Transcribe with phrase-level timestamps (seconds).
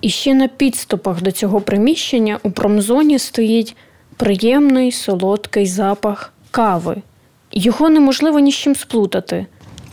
[0.00, 3.76] І ще на підступах до цього приміщення у промзоні стоїть
[4.16, 6.96] приємний солодкий запах кави.
[7.52, 9.46] Його неможливо ні з чим сплутати.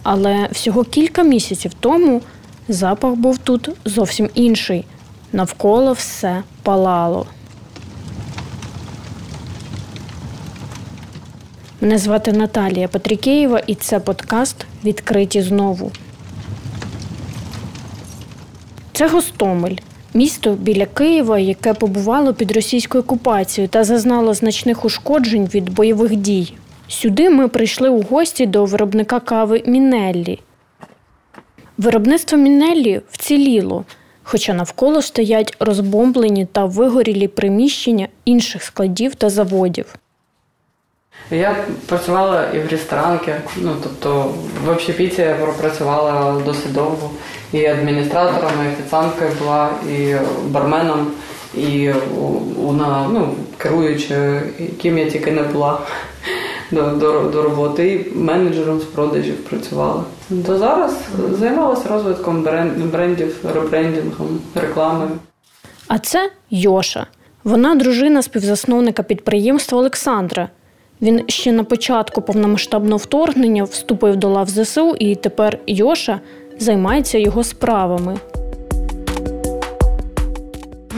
[0.04, 2.22] Але всього кілька місяців тому
[2.68, 4.86] запах був тут зовсім інший.
[5.34, 7.28] Навколо все палало.
[11.82, 15.92] Мене звати Наталія Патрікеєва, і це подкаст Відкриті знову.
[18.94, 19.76] Це Гостомель,
[20.16, 26.54] місто біля Києва, яке побувало під російською окупацією та зазнало значних ушкоджень від бойових дій.
[26.88, 30.40] Сюди ми прийшли у гості до виробника кави Мінеллі.
[31.78, 33.86] Виробництво Мінеллі вціліло,
[34.24, 39.96] хоча навколо стоять розбомблені та вигорілі приміщення інших складів та заводів.
[41.32, 44.34] Я працювала і в ресторанці, ну тобто
[44.66, 47.12] в общепіті я пропрацювала досить довго.
[47.56, 50.16] І адміністратором, і офіціанткою була, і
[50.48, 51.12] барменом,
[51.58, 51.92] і
[52.58, 54.42] вона ну, керуючою,
[54.82, 55.80] ким я тільки не була
[56.72, 60.04] до до, до роботи, і менеджером з продажів працювала.
[60.30, 60.98] До зараз
[61.40, 62.42] займалася розвитком
[62.92, 65.10] брендів, ребрендингом, рекламою.
[65.88, 67.08] А це Йоша.
[67.44, 70.50] Вона дружина співзасновника підприємства Олександра.
[71.02, 76.20] Він ще на початку повномасштабного вторгнення вступив до лав ЗСУ, і тепер Йоша
[76.60, 78.18] займається його справами.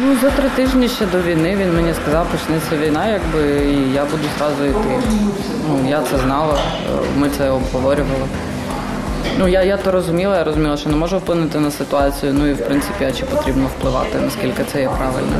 [0.05, 4.05] Ну, За три тижні ще до війни він мені сказав, почнеться війна, якби і я
[4.05, 5.07] буду зразу йти.
[5.69, 6.59] Ну, Я це знала,
[7.17, 8.25] ми це обговорювали.
[9.39, 12.33] Ну, Я я то розуміла, я розуміла, що не можу вплинути на ситуацію.
[12.33, 15.35] Ну і в принципі, а чи потрібно впливати, наскільки це є правильно.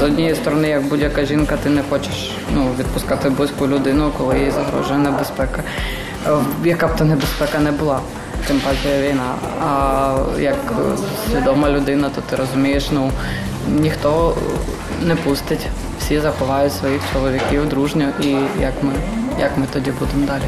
[0.00, 4.50] З однієї сторони, як будь-яка жінка, ти не хочеш ну, відпускати близьку людину, коли їй
[4.50, 5.62] загрожує небезпека.
[6.64, 8.00] Яка б то небезпека не була
[8.46, 9.34] тим паче війна.
[9.60, 10.56] А як
[11.30, 13.10] свідома людина, то ти розумієш, ну
[13.68, 14.36] ніхто
[15.06, 15.66] не пустить,
[16.00, 18.28] всі заховають своїх чоловіків дружньо, і
[18.60, 18.92] як ми,
[19.40, 20.42] як ми тоді будемо далі.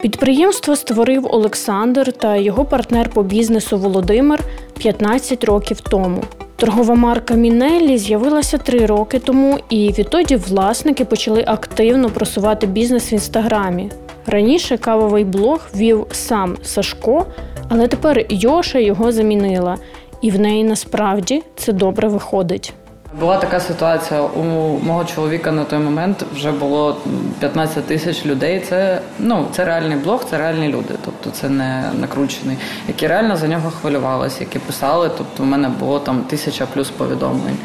[0.00, 4.40] Підприємство створив Олександр та його партнер по бізнесу Володимир
[4.78, 6.24] 15 років тому.
[6.58, 13.14] Торгова марка Мінеллі з'явилася три роки тому, і відтоді власники почали активно просувати бізнес в
[13.14, 13.90] інстаграмі.
[14.26, 17.26] Раніше кавовий блог вів сам Сашко,
[17.68, 19.76] але тепер Йоша його замінила,
[20.20, 22.72] і в неї насправді це добре виходить.
[23.20, 24.42] Була така ситуація у
[24.82, 26.96] мого чоловіка на той момент вже було
[27.40, 28.60] 15 тисяч людей.
[28.60, 30.94] Це ну це реальний блог, це реальні люди.
[31.04, 32.56] Тобто це не накручений,
[32.88, 35.10] які реально за нього хвилювалися, які писали.
[35.18, 37.56] Тобто, в мене було там тисяча плюс повідомлень.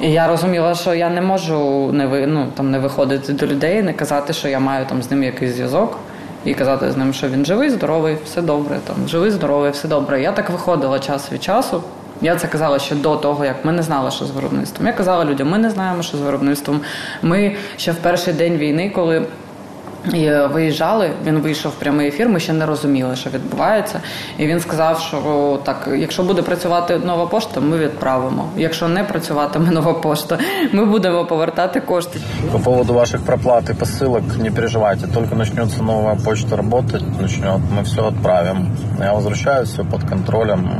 [0.00, 3.82] І я розуміла, що я не можу не ви, ну, там не виходити до людей,
[3.82, 5.98] не казати, що я маю там з ним якийсь зв'язок.
[6.44, 8.78] І казати з ним, що він живий, здоровий, все добре.
[8.86, 10.22] Там живий, здоровий, все добре.
[10.22, 11.82] Я так виходила час від часу.
[12.22, 14.86] Я це казала ще до того, як ми не знали, що з виробництвом.
[14.86, 16.80] Я казала людям, ми не знаємо, що з виробництвом.
[17.22, 19.26] Ми ще в перший день війни, коли.
[20.12, 22.28] І виїжджали, він вийшов в прямий ефір.
[22.28, 24.00] Ми ще не розуміли, що відбувається.
[24.38, 28.48] І він сказав, що так, якщо буде працювати нова пошта, ми відправимо.
[28.56, 30.38] Якщо не працюватиме нова пошта,
[30.72, 32.20] ми будемо повертати кошти.
[32.52, 35.08] По поводу ваших проплат і посилок, не переживайте.
[35.08, 38.66] Тільки почнеться нова почта працювати, почне, ми все відправимо.
[39.00, 40.70] Я возвращаюсь, під контролем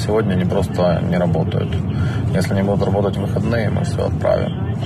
[0.00, 1.74] Сегодня они просто не работают.
[2.34, 4.76] Если они будут работать в выходные, мы все отправим.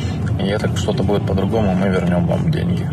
[0.41, 2.89] И если что-то будет по-другому, мы вернем вам деньги.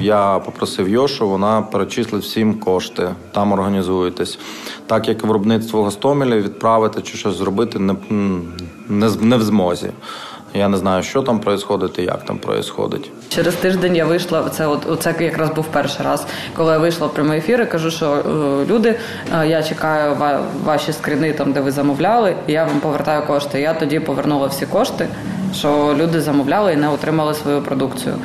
[0.00, 4.38] Я попросив Йошу, вона перечислить всім кошти, там організуєтесь.
[4.86, 7.94] Так як виробництво Гостомеля відправити чи щось зробити не,
[8.88, 9.90] не, не в змозі.
[10.53, 12.73] Я не знаю, що там відбувається і як там відбувається.
[13.29, 14.49] Через тиждень я вийшла.
[14.49, 17.91] Це от це якраз був перший раз, коли я вийшла в прямий ефір і кажу,
[17.91, 18.95] що е, люди,
[19.35, 23.61] е, я чекаю ва, ваші скріни там, де ви замовляли, і я вам повертаю кошти.
[23.61, 25.07] Я тоді повернула всі кошти,
[25.55, 28.15] що люди замовляли і не отримали свою продукцію.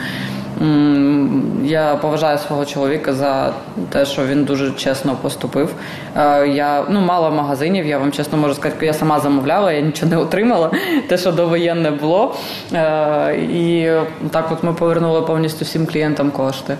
[1.73, 3.53] Я поважаю свого чоловіка за
[3.89, 5.75] те, що він дуже чесно поступив.
[6.17, 10.11] Е, я ну мало магазинів, я вам чесно можу сказати, я сама замовляла, я нічого
[10.11, 10.71] не отримала.
[11.09, 12.35] Те, що довоєнне було.
[12.73, 13.91] Е, і
[14.31, 16.77] так, от ми повернули повністю всім клієнтам кошти.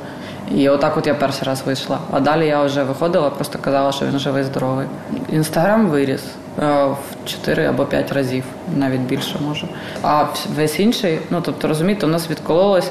[0.51, 1.99] І отак, от я перший раз вийшла.
[2.11, 4.87] А далі я вже виходила, просто казала, що він живий, здоровий.
[5.33, 6.23] Інстаграм виріс
[6.59, 8.45] е, в 4 або 5 разів,
[8.77, 9.67] навіть більше може.
[10.03, 10.25] А
[10.57, 12.91] весь інший, ну тобто розумієте, у нас відкололось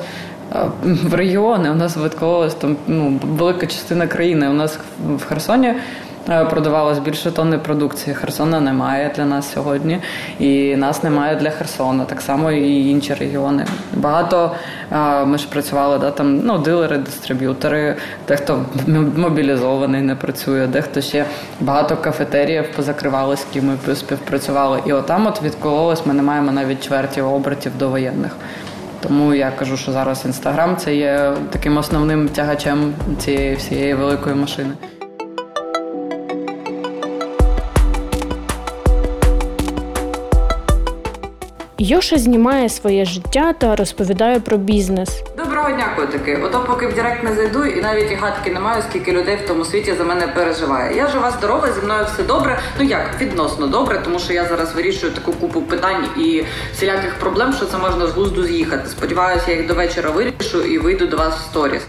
[0.83, 1.71] в регіони.
[1.71, 4.50] У нас відкололась там ну, велика частина країни.
[4.50, 4.80] У нас
[5.18, 5.74] в Херсоні
[6.30, 8.15] е, продавалось більше тонни продукції.
[8.15, 10.00] Херсона немає для нас сьогодні,
[10.39, 12.06] і нас немає для Херсона.
[12.06, 13.65] Так само і інші регіони.
[13.94, 14.51] Багато
[15.25, 17.95] ми ж працювали да, там ну, дилери, дистриб'ютори,
[18.27, 18.65] дехто
[19.18, 21.25] мобілізований не працює, дехто ще
[21.59, 24.80] багато кафетеріїв позакривали, з ким ми співпрацювали.
[24.86, 28.36] І отам от відкололось, ми не маємо навіть чверті обертів до воєнних.
[29.01, 34.74] Тому я кажу, що зараз інстаграм це є таким основним тягачем цієї всієї великої машини.
[41.77, 45.24] Йоша знімає своє життя та розповідає про бізнес.
[45.61, 46.35] Доброго дня, котики.
[46.35, 49.47] Ото поки в Директ не зайду, і навіть і гадки не маю, скільки людей в
[49.47, 50.97] тому світі за мене переживає.
[50.97, 52.59] Я жива здорова, зі мною все добре.
[52.79, 56.43] Ну як відносно добре, тому що я зараз вирішую таку купу питань і
[56.73, 58.89] всіляких проблем, що це можна з глузду з'їхати.
[58.89, 61.87] Сподіваюся, я їх до вечора вирішу і вийду до вас в сторіс.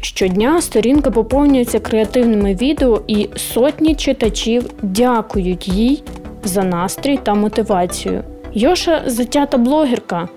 [0.00, 6.04] Щодня сторінка поповнюється креативними відео, і сотні читачів дякують їй
[6.44, 8.24] за настрій та мотивацію.
[8.52, 10.28] Йоша затята блогерка.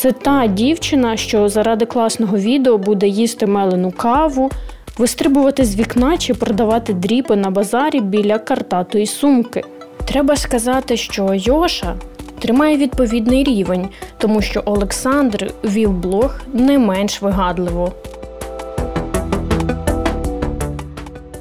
[0.00, 4.50] Це та дівчина, що заради класного відео буде їсти мелену каву,
[4.98, 9.64] вистрибувати з вікна чи продавати дріпи на базарі біля картатої сумки.
[10.04, 11.94] Треба сказати, що Йоша
[12.38, 13.88] тримає відповідний рівень,
[14.18, 17.92] тому що Олександр вів блог не менш вигадливо.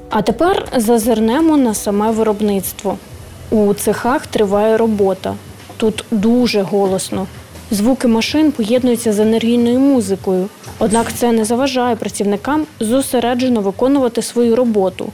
[0.10, 2.98] А тепер зазирнемо на саме виробництво.
[3.50, 5.36] У цехах триває робота.
[5.78, 7.28] Тут дуже голосно.
[7.72, 10.50] Звуки машин поєднуються з енергійною музикою,
[10.80, 15.12] однак це не заважає працівникам зосереджено виконувати свою роботу.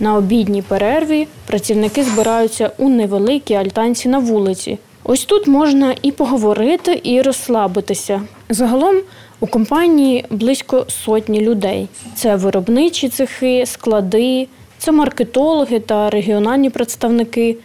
[0.00, 4.78] На обідній перерві працівники збираються у невеликій альтанці на вулиці.
[5.04, 8.22] Ось тут можна і поговорити, і розслабитися.
[8.48, 8.96] Загалом
[9.40, 11.88] у компанії близько сотні людей.
[12.14, 17.56] Це виробничі цехи, склади, це маркетологи та регіональні представники.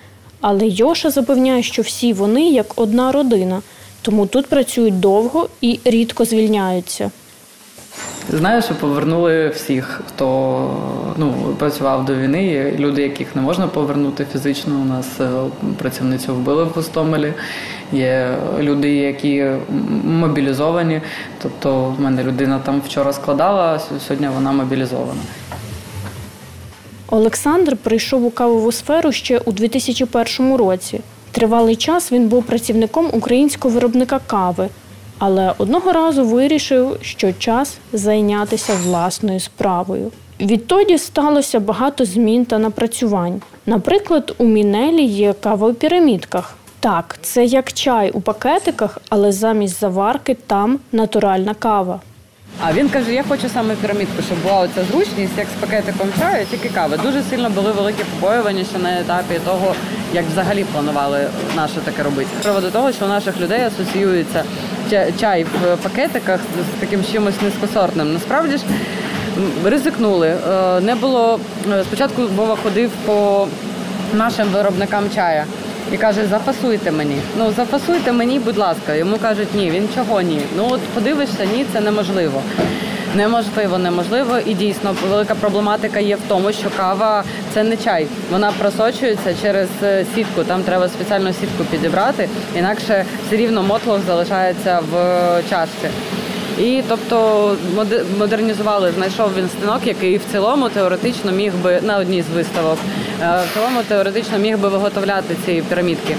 [0.41, 3.61] Але Йоша запевняє, що всі вони як одна родина,
[4.01, 7.11] тому тут працюють довго і рідко звільняються.
[8.29, 10.25] Знаю, що повернули всіх, хто
[11.17, 12.45] ну, працював до війни.
[12.45, 14.75] Є Люди, яких не можна повернути фізично.
[14.75, 15.29] У нас е,
[15.77, 17.33] працівницю вбили в Гостомелі.
[17.91, 19.45] Є люди, які
[20.03, 21.01] мобілізовані.
[21.41, 25.21] Тобто, в мене людина там вчора складала, сьогодні вона мобілізована.
[27.11, 30.99] Олександр прийшов у кавову сферу ще у 2001 році.
[31.31, 34.69] Тривалий час він був працівником українського виробника кави
[35.21, 40.11] але одного разу вирішив, що час зайнятися власною справою.
[40.39, 43.41] Відтоді сталося багато змін та напрацювань.
[43.65, 46.55] Наприклад, у Мінелі є кава у пірамідках.
[46.79, 51.99] Так, це як чай у пакетиках, але замість заварки там натуральна кава.
[52.63, 56.45] А він каже: я хочу саме пірамідку, щоб була оця зручність, як з пакетиком чаю,
[56.45, 56.97] тільки кави.
[57.03, 59.75] Дуже сильно були великі побоювання ще на етапі того,
[60.13, 62.29] як взагалі планували наше таке робити.
[62.39, 64.43] З приводу того, що у наших людей асоціюється
[65.19, 68.13] чай в пакетиках з таким чимось низькосортним.
[68.13, 68.63] Насправді ж
[69.65, 70.27] ризикнули.
[70.27, 71.39] Е, не було
[71.71, 73.47] е, спочатку Вова ходив по
[74.13, 75.45] нашим виробникам чая.
[75.93, 77.15] І каже, зафасуйте мені.
[77.37, 78.95] Ну зафасуйте мені, будь ласка.
[78.95, 80.41] Йому кажуть, ні, він чого ні.
[80.57, 82.41] Ну от подивишся, ні, це неможливо.
[83.15, 84.37] Неможливо, неможливо.
[84.45, 87.23] І дійсно велика проблематика є в тому, що кава
[87.53, 88.07] це не чай.
[88.31, 90.43] Вона просочується через е, сітку.
[90.43, 94.95] Там треба спеціальну сітку підібрати, інакше все рівно мотлох залишається в
[95.49, 95.87] чашці.
[96.61, 97.55] І тобто
[98.19, 102.77] модернізували, знайшов він станок, який в цілому теоретично міг би на одній з виставок,
[103.21, 106.15] е, в цілому теоретично міг би виготовляти ці пірамідки.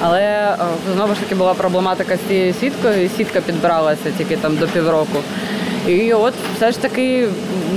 [0.00, 0.56] Але е,
[0.94, 5.18] знову ж таки була проблематика з цією сіткою, і сітка підбиралася тільки там до півроку.
[5.86, 7.28] І от все ж таки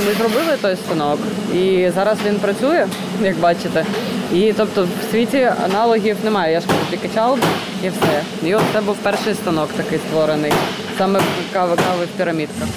[0.08, 1.20] ми зробили той станок,
[1.54, 2.88] і зараз він працює,
[3.22, 3.86] як бачите.
[4.34, 6.54] І тобто в світі аналогів немає.
[6.54, 7.40] Я ж кажу, тільки чалб
[7.84, 8.22] і все.
[8.50, 10.54] І от це був перший станок такий створений,
[11.00, 11.20] саме
[11.53, 12.68] кави кави в пірамідках.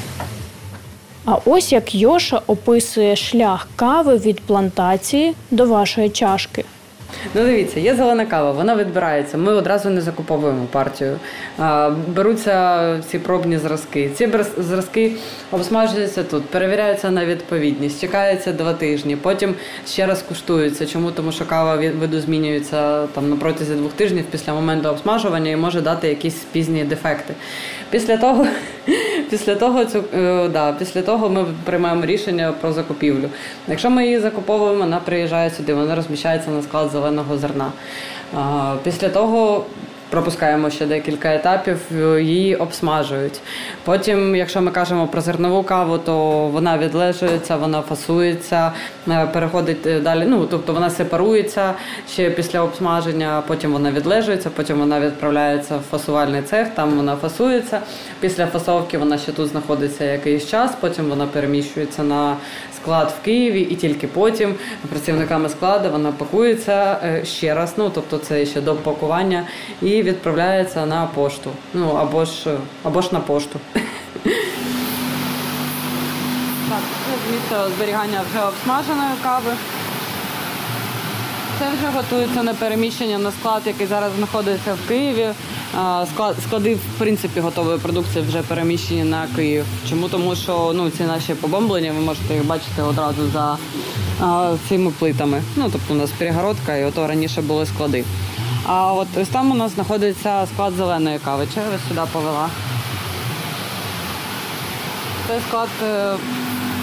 [1.25, 6.65] А ось як Йоша описує шлях кави від плантації до вашої чашки.
[7.35, 9.39] Ну, дивіться, є зелена кава, вона відбирається.
[9.39, 11.17] Ми одразу не закуповуємо партію.
[12.09, 14.11] Беруться ці пробні зразки.
[14.15, 14.29] Ці
[14.59, 15.13] зразки
[15.51, 19.17] обсмажуються тут, перевіряються на відповідність, чекається два тижні.
[19.17, 19.55] Потім
[19.87, 20.87] ще раз куштуються.
[20.87, 21.11] Чому?
[21.11, 26.09] Тому що кава видозмінюється там на протязі двох тижнів після моменту обсмажування і може дати
[26.09, 27.35] якісь пізні дефекти.
[27.91, 28.47] Після того
[29.31, 33.29] після того, цю, е, да, після того ми приймаємо рішення про закупівлю.
[33.69, 37.73] Якщо ми її закуповуємо, вона приїжджає сюди, вона розміщається на склад зеленого зерна.
[38.85, 39.65] Після того
[40.13, 41.79] пропускаємо ще декілька етапів,
[42.21, 43.41] її обсмажують.
[43.85, 48.73] Потім, якщо ми кажемо про зернову каву, то вона відлежується, вона фасується,
[49.09, 50.25] е, переходить далі.
[50.29, 51.75] Ну тобто вона сепарується
[52.11, 57.81] ще після обсмаження, потім вона відлежується, потім вона відправляється в фасувальний цех, там вона фасується.
[58.21, 62.37] Після фасовки вона ще тут знаходиться якийсь час, потім вона переміщується на
[62.77, 64.55] склад в Києві, і тільки потім
[64.91, 67.75] працівниками складу вона пакується е, ще раз.
[67.77, 69.45] Ну тобто це ще до пакування,
[69.83, 71.51] і відправляється на пошту.
[71.75, 73.61] Ну або ж або ж на пошту.
[76.69, 76.81] Так,
[77.33, 79.53] місце зберігання вже обсмаженої кави.
[81.59, 85.29] Це вже готується на переміщення на склад, який зараз знаходиться в Києві.
[86.47, 89.65] Склади, в принципі, готової продукції вже переміщені на Київ.
[89.91, 90.09] Чому?
[90.09, 93.59] Тому що ну, ці наші побомблення, ви можете їх бачити одразу за
[94.21, 95.43] а, цими плитами.
[95.57, 98.05] Ну, Тобто у нас перегородка і ото раніше були склади.
[98.67, 101.47] А от ось там у нас знаходиться склад зеленої кави.
[101.55, 102.49] Чи я вас сюди повела?
[105.29, 106.15] Це склад е,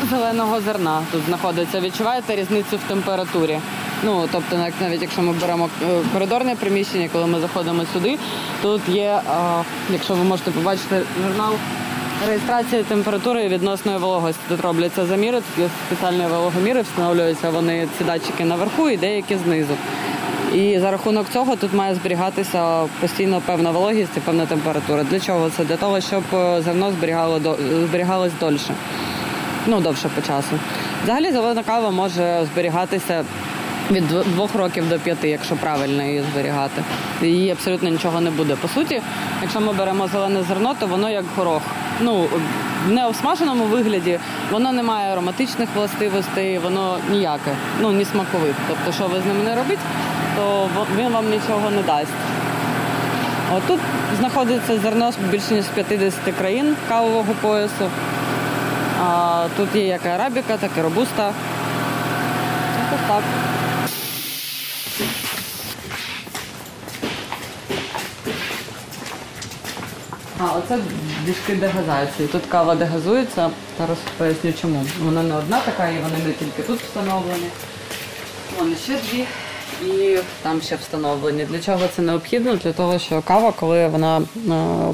[0.10, 1.80] зеленого зерна тут знаходиться.
[1.82, 3.60] Відчуваєте різницю в температурі?
[4.04, 8.18] Ну тобто, навіть якщо ми беремо е, коридорне приміщення, коли ми заходимо сюди,
[8.62, 9.22] тут є,
[9.90, 11.54] якщо ви можете побачити, журнал
[12.28, 14.42] реєстрації температури і відносної вологості.
[14.50, 19.74] Тут робляться заміри, тут є спеціальні вологоміри, встановлюються вони ці датчики наверху і деякі знизу.
[20.54, 25.04] І за рахунок цього тут має зберігатися постійно певна вологість і певна температура.
[25.04, 25.64] Для чого це?
[25.64, 28.74] Для того, щоб е, зерно зберігало зберігалось дольше,
[29.68, 30.60] ну довше по часу.
[31.04, 33.24] Взагалі зелена кава може зберігатися
[33.92, 36.84] від двох років до п'яти, якщо правильно її зберігати.
[37.22, 38.56] Її абсолютно нічого не буде.
[38.56, 39.02] По суті,
[39.42, 41.62] якщо ми беремо зелене зерно, то воно як горох.
[42.02, 42.28] Ну
[42.88, 44.20] в неосмаженому вигляді
[44.52, 48.56] воно не має ароматичних властивостей, воно ніяке, ну ні смакових.
[48.68, 49.82] Тобто, що ви з ним не робите,
[50.40, 52.12] то він вам нічого не дасть.
[53.58, 53.80] Отут
[54.20, 57.90] знаходиться зерно більше ніж 50 країн кавового поясу.
[59.58, 61.34] Тут є як арабіка, так і робуста.
[70.40, 70.78] А, оце
[71.26, 72.28] дішки дегазації.
[72.28, 73.50] Тут кава дегазується.
[73.78, 74.86] Зараз поясню чому.
[75.00, 77.48] Вона не одна така, і вони не тільки тут встановлені.
[78.60, 79.26] Вони ще дві.
[79.82, 81.46] І там ще встановлені.
[81.46, 82.56] Для чого це необхідно?
[82.56, 84.24] Для того, що кава, коли вона е,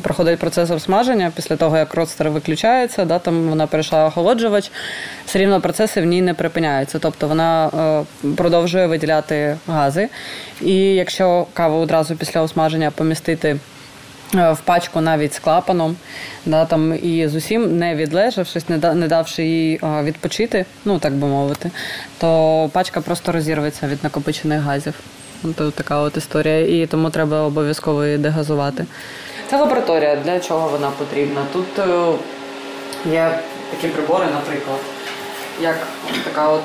[0.02, 4.72] проходить процес обсмаження, після того як родстер виключається, да, там вона перейшла охолоджувач,
[5.26, 7.00] все рівно процеси в ній не припиняються.
[7.00, 10.10] Тобто вона е, продовжує виділяти гази.
[10.62, 13.58] І якщо каву одразу після осмаження помістити.
[14.34, 15.96] Е, в пачку навіть з клапаном,
[16.46, 21.28] да, там і з усім не відлежавшись, не давши їй е, відпочити, ну так би
[21.28, 21.72] мовити,
[22.18, 24.94] то пачка просто розірветься від накопичених газів.
[25.58, 28.86] Це така от історія, і тому треба обов'язково її дегазувати.
[29.50, 31.42] Це лабораторія, для чого вона потрібна?
[31.54, 32.14] Тут е,
[33.12, 33.40] є
[33.72, 34.80] такі прибори, наприклад,
[35.62, 35.76] як
[36.24, 36.64] така от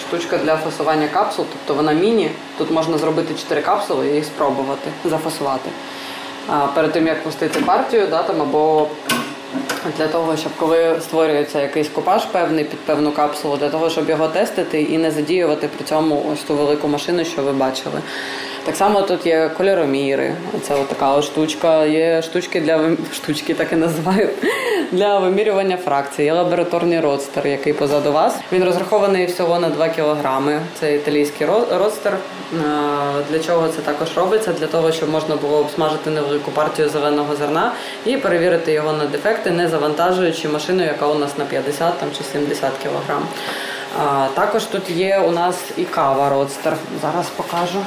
[0.00, 2.30] штучка для фасування капсул, тобто вона міні.
[2.58, 5.70] Тут можна зробити 4 капсули і їх спробувати зафасувати
[6.74, 8.88] перед тим як пустити партію, да, там, або
[9.98, 14.28] для того, щоб коли створюється якийсь купаж певний під певну капсулу, для того, щоб його
[14.28, 18.00] тестити і не задіювати при цьому ось ту велику машину, що ви бачили.
[18.64, 20.34] Так само тут є кольороміри.
[20.62, 21.84] Це от така штучка.
[21.84, 24.28] Є штучки для штучки, так і називаю,
[24.92, 26.22] для вимірювання фракцій.
[26.22, 28.36] Є лабораторний родстер, який позаду вас.
[28.52, 30.60] Він розрахований всього на 2 кілограми.
[30.80, 32.16] Це італійський родстер.
[33.30, 34.52] Для чого це також робиться?
[34.52, 37.72] Для того, щоб можна було обсмажити невелику партію зеленого зерна
[38.04, 42.24] і перевірити його на дефекти, не завантажуючи машину, яка у нас на 50 там, чи
[42.24, 43.22] 70 кілограм.
[44.34, 46.76] Також тут є у нас і кава родстер.
[47.02, 47.78] Зараз покажу.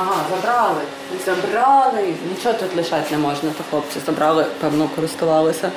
[0.00, 0.80] Ага, забрали.
[1.26, 2.14] Забрали.
[2.30, 5.70] Нічого тут лишати не можна, то хлопці забрали, певно, користувалися.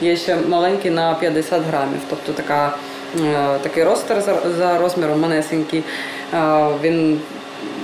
[0.00, 2.00] Є ще маленький на 50 грамів.
[2.10, 2.76] Тобто така,
[3.24, 4.22] е, такий ростер
[4.58, 5.84] за, розміром манесенький.
[6.34, 7.20] Е, він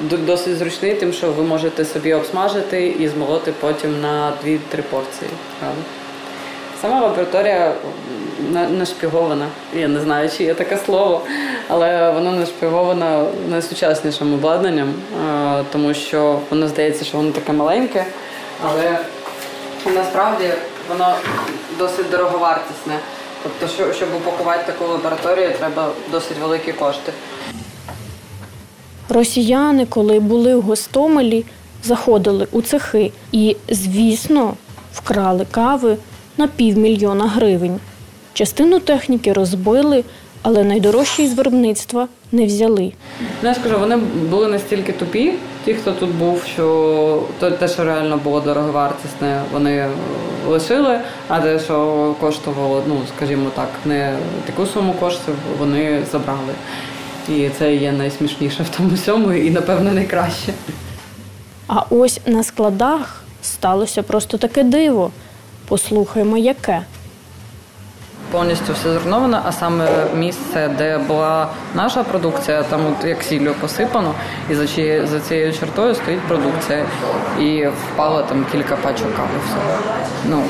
[0.02, 5.30] досить зручний, тим, що ви можете собі обсмажити і змолоти потім на 2-3 порції.
[5.60, 5.82] Правда?
[6.82, 7.74] Сама лабораторія
[8.70, 9.46] нашпігована.
[9.74, 11.22] Я не знаю, чи є таке слово,
[11.68, 14.94] але вона нашпігована найсучаснішим обладнанням,
[15.72, 18.06] тому що воно здається, що воно таке маленьке,
[18.64, 18.98] але
[19.94, 20.44] насправді
[20.88, 21.14] воно
[21.78, 22.94] досить дороговартісне.
[23.42, 27.12] Тобто, щоб упакувати таку лабораторію, треба досить великі кошти.
[29.08, 31.44] Росіяни, коли були в Гостомелі,
[31.84, 34.54] заходили у цехи і, звісно,
[34.94, 35.96] вкрали кави
[36.38, 37.80] на півмільйона гривень.
[38.32, 40.04] Частину техніки розбили,
[40.42, 42.92] але найдорожчі з виробництва не взяли.
[43.42, 43.96] Ну, я скажу, вони
[44.30, 47.22] були настільки тупі, ті, хто тут був, що
[47.58, 49.88] те, що реально було дороговартісне, вони
[50.48, 54.16] лишили, а те, що коштувало, ну скажімо так, не
[54.46, 56.52] таку суму коштів, вони забрали.
[57.28, 60.52] І це є найсмішніше в тому всьому, і напевно найкраще.
[61.66, 65.10] А ось на складах сталося просто таке диво.
[65.68, 66.82] Послухаймо, яке.
[68.30, 74.14] Повністю все зруйновано, а саме місце, де була наша продукція, там от як сіллю посипано,
[74.50, 76.86] і за чиє, за цією чертою стоїть продукція.
[77.40, 79.28] І впало там кілька пачок кави.
[80.28, 80.42] Ну,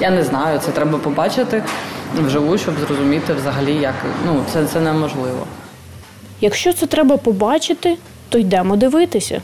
[0.00, 1.62] я не знаю, це треба побачити
[2.16, 3.94] вживу, щоб зрозуміти взагалі, як
[4.26, 5.46] ну, це, це неможливо.
[6.40, 7.96] Якщо це треба побачити,
[8.28, 9.42] то йдемо дивитися.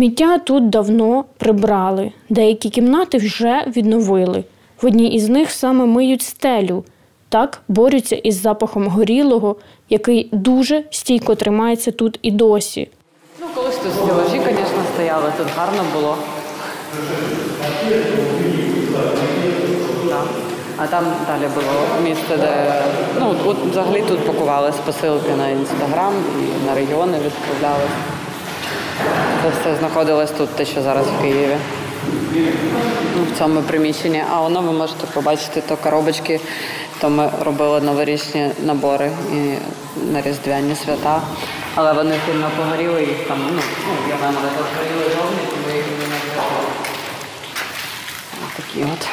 [0.00, 2.12] Сміття тут давно прибрали.
[2.28, 4.44] Деякі кімнати вже відновили.
[4.82, 6.84] В одній із них саме миють стелю.
[7.28, 9.56] Так борються із запахом горілого,
[9.90, 12.88] який дуже стійко тримається тут і досі.
[13.40, 16.16] Ну, колись тут стілажі, звісно, стояли, тут гарно було.
[20.76, 22.82] А там далі було місце, де
[23.20, 27.84] ну от взагалі тут пакувались посилки на інстаграм, і на регіони відправляли.
[29.42, 31.56] Це все знаходилось тут, те, що зараз в Києві.
[33.16, 34.24] Ну, В цьому приміщенні.
[34.32, 36.40] А воно ви можете побачити то коробочки,
[37.00, 39.36] то ми робили новорічні набори і
[40.12, 41.22] на різдвяні свята.
[41.74, 45.84] Але вони сильно погоріли, їх там, ну, ну я знаю, вони горіли жовтні, тому їх
[45.86, 46.66] не нав'язали.
[48.56, 49.08] Такі от.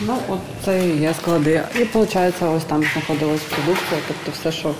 [0.00, 1.62] Ну, от це є склади.
[1.74, 4.74] І виходить, ось там знаходилась продукція, тобто все, що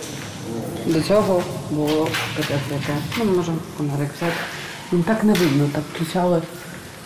[0.86, 2.98] до цього було капець яке.
[3.18, 5.04] Ну, можемо фонарик взяти.
[5.06, 6.42] Так не видно, так включали.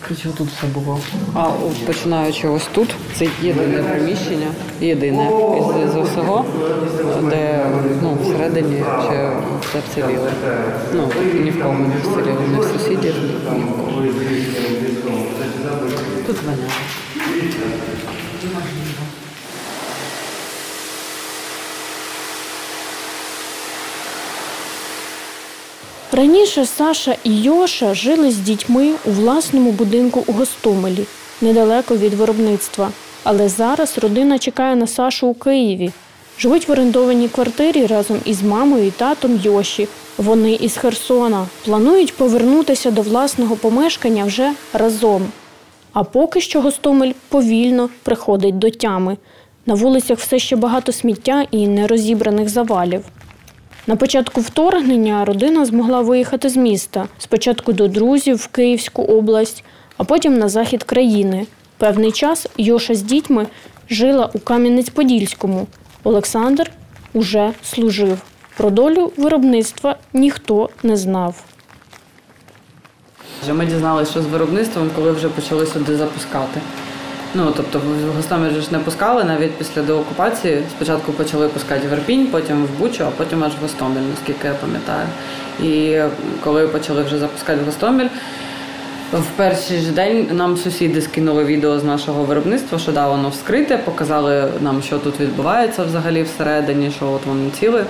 [0.07, 0.99] Короче, тут все було.
[1.33, 4.47] А от починаючи ось тут, це єдине приміщення,
[4.81, 6.45] єдине із, з усього,
[7.29, 7.65] де
[8.01, 10.27] ну, всередині ще все вціліло.
[10.93, 11.09] Ну,
[11.43, 13.15] ні в кого не вціліло, ні в сусідів,
[13.53, 14.03] ні в кого.
[16.27, 16.69] Тут воняє.
[26.17, 31.05] Раніше Саша і Йоша жили з дітьми у власному будинку у Гостомелі,
[31.41, 32.91] недалеко від виробництва.
[33.23, 35.91] Але зараз родина чекає на Сашу у Києві.
[36.39, 39.87] Живуть в орендованій квартирі разом із мамою і татом Йоші.
[40.17, 41.47] Вони із Херсона.
[41.65, 45.27] Планують повернутися до власного помешкання вже разом.
[45.93, 49.17] А поки що Гостомель повільно приходить до тями.
[49.65, 53.03] На вулицях все ще багато сміття і нерозібраних завалів.
[53.87, 57.07] На початку вторгнення родина змогла виїхати з міста.
[57.17, 59.63] Спочатку до друзів в Київську область,
[59.97, 61.47] а потім на захід країни.
[61.77, 63.47] Певний час Йоша з дітьми
[63.89, 65.65] жила у Кам'янець-Подільському.
[66.03, 66.71] Олександр
[67.13, 68.21] уже служив.
[68.57, 71.43] Про долю виробництва ніхто не знав.
[73.53, 76.61] Ми дізналися, що з виробництвом, коли вже почали сюди запускати.
[77.33, 80.63] Ну, тобто в Гостомель ж не пускали навіть після деокупації.
[80.69, 84.53] Спочатку почали пускати в Ірпінь, потім в Бучу, а потім аж в Гостомель, наскільки я
[84.53, 85.07] пам'ятаю.
[85.63, 86.01] І
[86.43, 88.07] коли почали вже запускати в Гостомель,
[89.13, 93.77] в перший ж день нам сусіди скинули відео з нашого виробництва, що да, воно вскрите,
[93.77, 97.85] показали нам, що тут відбувається взагалі всередині, що от воно ціле.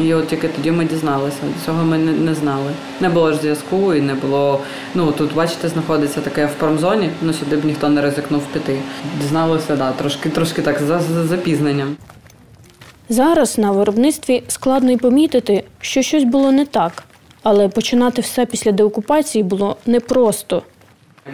[0.00, 1.36] І от тільки тоді ми дізналися.
[1.66, 2.70] Цього ми не, не знали.
[3.00, 4.60] Не було ж зв'язку і не було.
[4.94, 8.78] Ну тут, бачите, знаходиться таке в промзоні, ну сюди б ніхто не ризикнув піти.
[9.20, 11.96] Дізналися, да, трошки трошки так за, за запізненням.
[13.08, 17.04] Зараз на виробництві складно й помітити, що щось було не так,
[17.42, 20.62] але починати все після деокупації було непросто.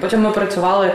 [0.01, 0.93] Потім ми працювали.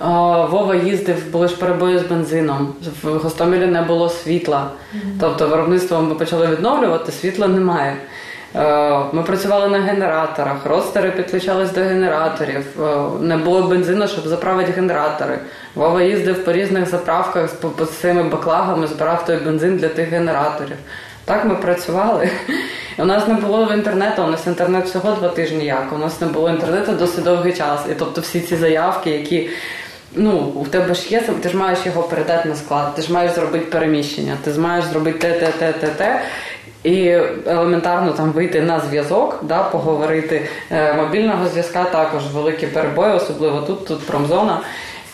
[0.00, 2.74] Вова їздив, були ж перебої з бензином.
[3.02, 4.70] В Гостомелі не було світла.
[5.20, 7.96] Тобто виробництво ми почали відновлювати, світла немає.
[9.12, 12.64] Ми працювали на генераторах, ростери підключались до генераторів.
[13.20, 15.38] Не було бензину, щоб заправити генератори.
[15.74, 20.76] Вова їздив по різних заправках з цими баклагами, збирав той бензин для тих генераторів.
[21.24, 22.30] Так ми працювали.
[22.98, 25.92] У нас не було інтернету, у нас інтернет всього два тижні як.
[25.94, 27.80] У нас не було інтернету досить довгий час.
[27.90, 29.48] І тобто всі ці заявки, які
[30.16, 33.32] ну, у тебе ж є, ти ж маєш його передати на склад, ти ж маєш
[33.32, 36.20] зробити переміщення, ти ж маєш зробити те, те, те, те, те.
[36.84, 37.08] І
[37.46, 40.48] елементарно там вийти на зв'язок, да, поговорити.
[40.70, 44.60] Е, мобільного зв'язка також великі перебої, особливо тут, тут промзона.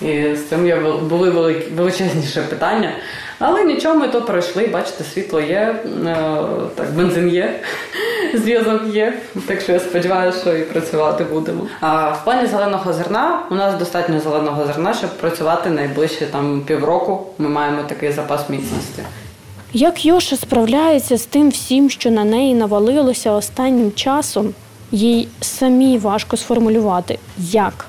[0.05, 0.73] І з цим
[1.09, 1.31] були
[1.77, 2.93] величезніше питання.
[3.39, 4.67] Але нічого, ми то пройшли.
[4.67, 6.17] Бачите, світло є, е,
[6.75, 7.61] так, бензин є,
[8.35, 9.19] зв'язок є.
[9.47, 11.67] Так що я сподіваюся, що і працювати будемо.
[11.81, 17.27] А в плані зеленого зерна у нас достатньо зеленого зерна, щоб працювати найближче там півроку.
[17.39, 19.03] Ми маємо такий запас міцності.
[19.73, 24.55] Як Йоша справляється з тим всім, що на неї навалилося останнім часом,
[24.91, 27.87] їй самі важко сформулювати як.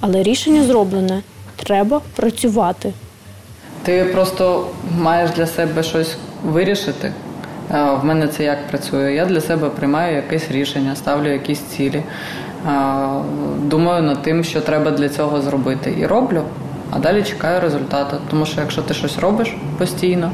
[0.00, 1.22] Але рішення зроблене
[1.56, 2.92] треба працювати.
[3.82, 4.66] Ти просто
[4.98, 7.12] маєш для себе щось вирішити.
[7.70, 9.12] В мене це як працює.
[9.12, 12.02] Я для себе приймаю якесь рішення, ставлю якісь цілі,
[13.58, 15.94] думаю над тим, що треба для цього зробити.
[16.00, 16.42] І роблю,
[16.90, 18.16] а далі чекаю результату.
[18.30, 20.30] Тому що якщо ти щось робиш постійно,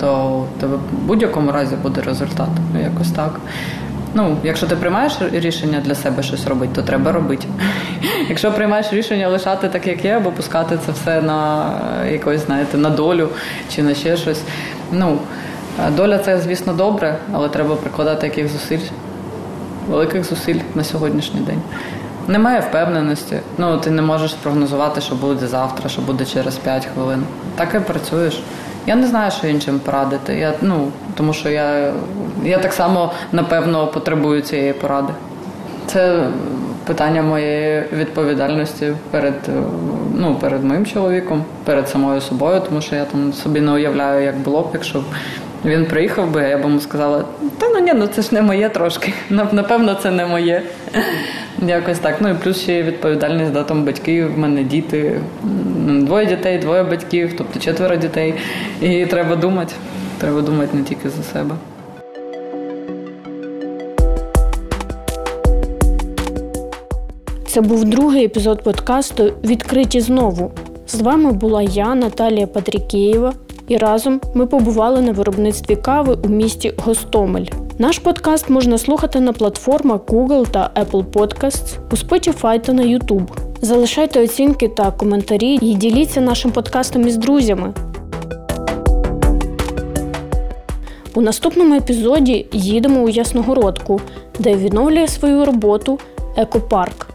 [0.00, 2.48] то в тебе в будь-якому разі буде результат.
[2.74, 3.40] Ну, якось так.
[4.14, 7.46] Ну, якщо ти приймаєш рішення для себе щось робити, то треба робити.
[8.28, 11.70] Якщо приймаєш рішення лишати так, як є, або пускати це все на
[12.10, 13.28] якось, знаєте, на долю
[13.74, 14.42] чи на ще щось.
[14.92, 15.18] Ну,
[15.96, 18.78] доля це, звісно, добре, але треба прикладати яких зусиль,
[19.88, 21.62] великих зусиль на сьогоднішній день.
[22.28, 23.40] Немає впевненості.
[23.58, 27.22] Ну, ти не можеш спрогнозувати, що буде завтра, що буде через 5 хвилин.
[27.56, 28.40] Так і працюєш.
[28.86, 30.36] Я не знаю, що іншим порадити.
[30.36, 31.92] Я, ну, Тому що я
[32.44, 35.12] я так само напевно потребую цієї поради.
[35.86, 36.26] Це
[36.84, 39.34] питання моєї відповідальності перед
[40.14, 44.38] ну, перед моїм чоловіком, перед самою собою, тому що я там собі не уявляю, як
[44.38, 45.02] було б, якщо
[45.64, 47.24] він приїхав би, а я б йому сказала:
[47.58, 49.12] та ну ні, ну це ж не моє трошки.
[49.30, 50.62] Напевно, це не моє.
[51.66, 52.16] Якось так.
[52.20, 55.20] Ну і плюс ще відповідальність да, там батьки, в мене діти,
[55.86, 58.34] двоє дітей, двоє батьків, тобто четверо дітей.
[58.80, 59.74] І треба думати.
[60.18, 61.54] Треба думати не тільки за себе.
[67.46, 70.52] Це був другий епізод подкасту Відкриті знову.
[70.86, 73.32] З вами була я, Наталія Патрікєєва,
[73.72, 77.46] і разом ми побували на виробництві кави у місті Гостомель.
[77.78, 83.28] Наш подкаст можна слухати на платформах Google та Apple Podcasts, у Spotify та на YouTube.
[83.60, 87.74] Залишайте оцінки та коментарі і діліться нашим подкастом із друзями.
[91.14, 94.00] У наступному епізоді їдемо у Ясногородку,
[94.38, 95.98] де відновлює свою роботу
[96.36, 97.11] екопарк.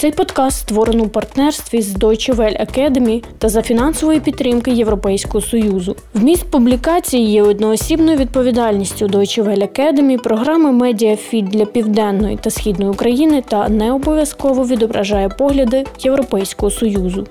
[0.00, 5.96] Цей подкаст створено у партнерстві з Deutsche Welle Academy та за фінансової підтримки Європейського союзу.
[6.14, 13.42] Вміст публікації є одноосібною відповідальністю Deutsche Welle Academy, програми Медіафіт для південної та східної України
[13.48, 17.26] та не обов'язково відображає погляди Європейського союзу.